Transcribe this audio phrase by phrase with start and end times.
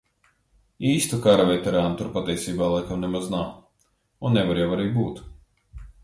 [0.91, 3.51] Īstu kara veterānu tur patiesībā laikam nemaz nav.
[4.29, 5.21] Un nevar jau arī būt.